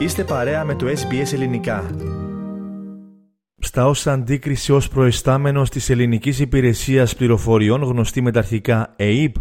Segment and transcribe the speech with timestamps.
[0.00, 1.90] Είστε παρέα με το SBS Ελληνικά.
[3.58, 9.34] Στα όσα αντίκριση ως προϊστάμενος της Ελληνικής Υπηρεσίας Πληροφοριών γνωστή με τα αρχικά ΕΕΠ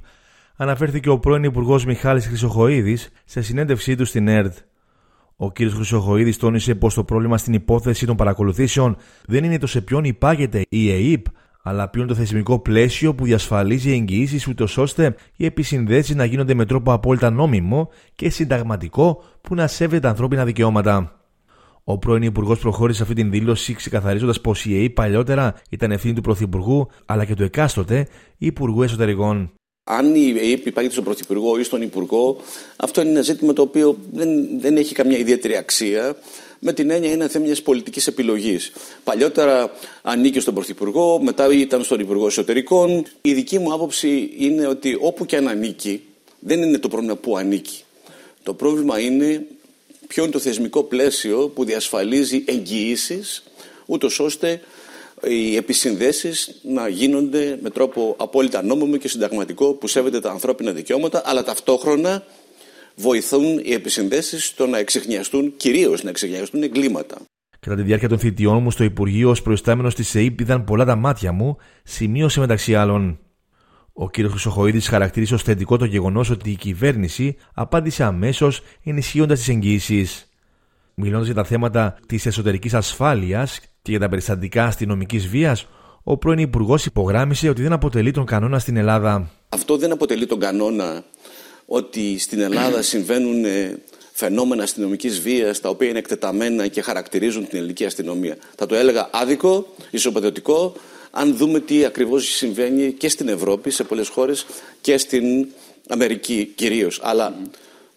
[0.55, 4.57] αναφέρθηκε ο πρώην Υπουργός Μιχάλης Χρυσοχοίδης σε συνέντευξή του στην ΕΡΤ.
[5.35, 5.55] Ο κ.
[5.57, 10.65] Χρυσοχοίδης τόνισε πως το πρόβλημα στην υπόθεση των παρακολουθήσεων δεν είναι το σε ποιον υπάγεται
[10.69, 11.25] η ΕΕΠ,
[11.69, 16.53] αλλά ποιο είναι το θεσμικό πλαίσιο που διασφαλίζει εγγυήσεις ούτως ώστε οι επισυνδέσεις να γίνονται
[16.53, 21.19] με τρόπο απόλυτα νόμιμο και συνταγματικό που να σέβεται τα ανθρώπινα δικαιώματα.
[21.83, 26.21] Ο πρώην Υπουργός προχώρησε αυτή την δήλωση ξεκαθαρίζοντας πως η ΕΕ παλιότερα ήταν ευθύνη του
[26.21, 29.51] Πρωθυπουργού αλλά και του εκάστοτε Υπουργού Εσωτερικών.
[29.91, 32.37] Αν η ΕΕΠ υπάρχει στον Πρωθυπουργό ή στον Υπουργό,
[32.75, 36.17] αυτό είναι ένα ζήτημα το οποίο δεν, δεν έχει καμιά ιδιαίτερη αξία
[36.59, 38.71] με την έννοια είναι θέμα μιας πολιτικής επιλογής.
[39.03, 39.71] Παλιότερα
[40.01, 43.05] ανήκει στον Πρωθυπουργό, μετά ήταν στον Υπουργό Εσωτερικών.
[43.21, 46.01] Η δική μου άποψη είναι ότι όπου και αν ανήκει,
[46.39, 47.83] δεν είναι το πρόβλημα που ανήκει.
[48.43, 49.45] Το πρόβλημα είναι
[50.07, 53.43] ποιο είναι το θεσμικό πλαίσιο που διασφαλίζει εγγυήσεις,
[53.85, 54.61] ούτως ώστε
[55.27, 61.21] οι επισυνδέσεις να γίνονται με τρόπο απόλυτα νόμιμο και συνταγματικό που σέβεται τα ανθρώπινα δικαιώματα,
[61.25, 62.23] αλλά ταυτόχρονα
[62.95, 67.17] βοηθούν οι επισυνδέσεις στο να εξεχνιαστούν, κυρίως να εξεχνιαστούν εγκλήματα.
[67.59, 70.95] Κατά τη διάρκεια των θητιών μου στο Υπουργείο ως προϊστάμενος της ΕΕΠ είδαν πολλά τα
[70.95, 73.19] μάτια μου, σημείωσε μεταξύ άλλων.
[73.93, 74.15] Ο κ.
[74.15, 80.07] Χρυσοχοίδης χαρακτήρισε ως θετικό το γεγονός ότι η κυβέρνηση απάντησε αμέσως ενισχύοντας τις εγγύησει.
[80.93, 83.59] Μιλώντας για τα θέματα της εσωτερικής ασφάλειας
[83.89, 85.67] και για τα περιστατικά αστυνομικής βίας,
[86.03, 89.29] ο πρώην Υπουργός υπογράμμισε ότι δεν αποτελεί τον κανόνα στην Ελλάδα.
[89.49, 91.03] Αυτό δεν αποτελεί τον κανόνα
[91.65, 97.57] ότι στην Ελλάδα συμβαίνουν ε, φαινόμενα αστυνομικής βίας τα οποία είναι εκτεταμένα και χαρακτηρίζουν την
[97.57, 98.37] ελληνική αστυνομία.
[98.55, 100.73] Θα το έλεγα άδικο, ισοπαιδωτικό,
[101.11, 104.45] αν δούμε τι ακριβώς συμβαίνει και στην Ευρώπη, σε πολλές χώρες
[104.81, 105.47] και στην
[105.87, 106.99] Αμερική κυρίως.
[107.03, 107.35] Αλλά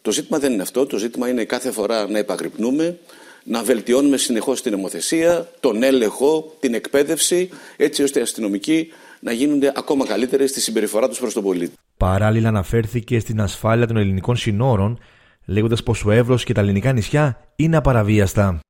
[0.03, 0.87] το ζήτημα δεν είναι αυτό.
[0.87, 2.98] Το ζήτημα είναι κάθε φορά να επαγρυπνούμε,
[3.45, 8.89] να βελτιώνουμε συνεχώς την νομοθεσία, τον έλεγχο, την εκπαίδευση, έτσι ώστε οι αστυνομικοί
[9.20, 11.75] να γίνονται ακόμα καλύτεροι στη συμπεριφορά τους προς τον πολίτη.
[11.97, 14.98] Παράλληλα, αναφέρθηκε στην ασφάλεια των ελληνικών συνόρων,
[15.47, 18.61] λέγοντας πως ο Εύρο και τα ελληνικά νησιά είναι απαραβίαστα.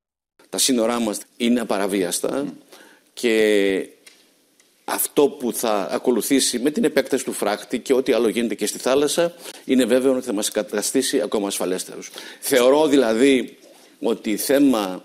[0.49, 2.44] Τα σύνορά μας είναι απαραβίαστα
[3.12, 3.88] και
[4.84, 8.78] αυτό που θα ακολουθήσει με την επέκταση του φράχτη και ό,τι άλλο γίνεται και στη
[8.78, 9.34] θάλασσα
[9.65, 12.11] είναι βέβαιο ότι θα μας καταστήσει ακόμα ασφαλέστερους.
[12.41, 13.56] Θεωρώ δηλαδή
[14.02, 15.04] ότι θέμα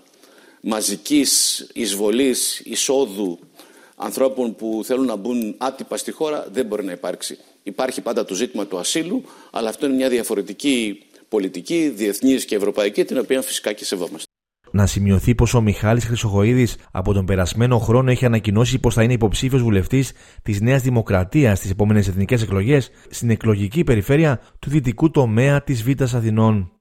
[0.60, 3.38] μαζικής εισβολής, εισόδου
[3.96, 7.38] ανθρώπων που θέλουν να μπουν άτυπα στη χώρα δεν μπορεί να υπάρξει.
[7.62, 13.04] Υπάρχει πάντα το ζήτημα του ασύλου, αλλά αυτό είναι μια διαφορετική πολιτική, διεθνής και ευρωπαϊκή,
[13.04, 14.26] την οποία φυσικά και σεβόμαστε.
[14.70, 19.12] Να σημειωθεί πως ο Μιχάλης Χρυσοχοίδης από τον περασμένο χρόνο έχει ανακοινώσει πως θα είναι
[19.12, 25.62] υποψήφιος βουλευτής της Νέας Δημοκρατίας στις επόμενες εθνικές εκλογές στην εκλογική περιφέρεια του δυτικού τομέα
[25.62, 26.77] της Β' Αθηνών.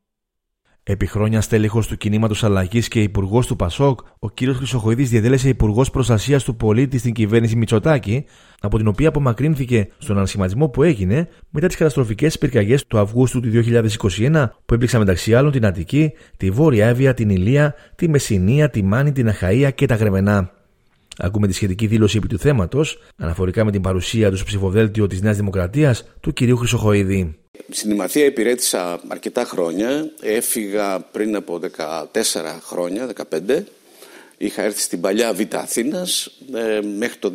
[0.89, 4.33] Επί χρόνια στέλεχος του κινήματος αλλαγής και υπουργός του Πασόκ, ο κ.
[4.55, 8.25] Χρυσοχοίδης διαδέλεσε υπουργός προστασίας του πολίτη στην κυβέρνηση Μητσοτάκη,
[8.59, 13.49] από την οποία απομακρύνθηκε στον ανασχηματισμό που έγινε μετά τις καταστροφικές πυρκαγιές του Αυγούστου του
[13.49, 18.83] 2021 που έπληξαν μεταξύ άλλων την Αττική, τη Βόρεια Εύβοια, την Ηλία, τη Μεσσηνία, τη
[18.83, 20.51] Μάνη, την Αχαία και τα Γρεβενά.
[21.17, 25.21] Ακούμε τη σχετική δήλωση επί του θέματος, αναφορικά με την παρουσία του στο ψηφοδέλτιο της
[25.21, 26.37] Νέας Δημοκρατίας του κ.
[26.57, 27.37] Χρυσοχοίδη.
[27.69, 30.11] Στην Ημαθία υπηρέτησα αρκετά χρόνια.
[30.21, 32.05] Έφυγα πριν από 14
[32.61, 33.09] χρόνια,
[33.47, 33.63] 15.
[34.37, 37.33] Είχα έρθει στην παλιά Β' Αθήνας ε, μέχρι το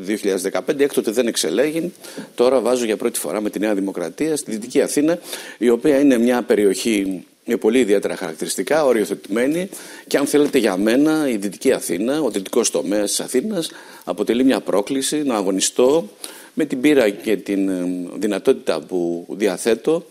[0.67, 0.81] 2015.
[0.81, 1.93] Έκτοτε δεν εξελέγει.
[2.35, 5.19] Τώρα βάζω για πρώτη φορά με τη Νέα Δημοκρατία στη Δυτική Αθήνα,
[5.59, 9.69] η οποία είναι μια περιοχή με πολύ ιδιαίτερα χαρακτηριστικά, οριοθετημένη
[10.07, 13.71] και αν θέλετε για μένα η Δυτική Αθήνα, ο δυτικός τομέας της Αθήνας
[14.05, 16.09] αποτελεί μια πρόκληση να αγωνιστώ
[16.55, 17.85] με την πείρα και την ε,
[18.19, 20.07] δυνατότητα που διαθέτω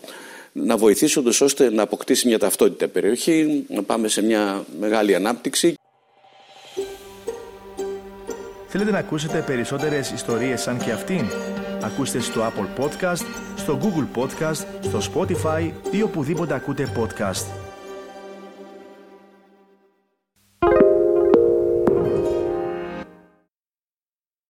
[0.52, 5.74] να βοηθήσω τους ώστε να αποκτήσει μια ταυτότητα περιοχή, να πάμε σε μια μεγάλη ανάπτυξη.
[8.68, 11.24] Θέλετε να ακούσετε περισσότερες ιστορίες σαν και αυτήν;
[11.82, 13.24] Ακούστε στο Apple Podcast,
[13.56, 17.71] στο Google Podcast, στο Spotify ή οπουδήποτε ακούτε podcast.